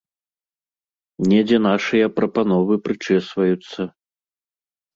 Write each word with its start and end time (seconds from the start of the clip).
Недзе 1.33 1.57
нашыя 1.67 2.07
прапановы 2.21 2.81
прычэсваюцца. 2.89 3.81